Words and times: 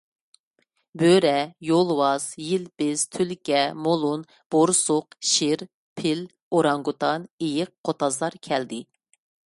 بۆرە، 1.01 1.33
يولۋاس، 1.67 2.25
يىلپىز، 2.45 3.03
تۈلكە، 3.17 3.61
مولۇن، 3.89 4.25
بورسۇق، 4.55 5.17
شىر، 5.35 5.67
پىل، 6.01 6.25
ئورانگوتان، 6.51 7.33
ئېيىق، 7.49 7.75
قوتازلار 7.91 8.43
كەلدى. 8.51 8.85